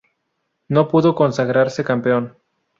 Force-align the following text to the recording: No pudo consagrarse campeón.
No 0.67 0.87
pudo 0.87 1.13
consagrarse 1.13 1.83
campeón. 1.83 2.35